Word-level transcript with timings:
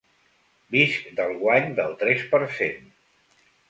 Visc 0.75 1.05
del 1.21 1.35
guany 1.43 1.79
del 1.83 1.97
tres 2.03 2.27
per 2.35 2.43
cent. 2.61 2.85